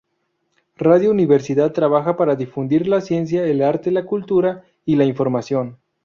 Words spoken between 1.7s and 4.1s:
trabaja para difundir la ciencia, el arte, la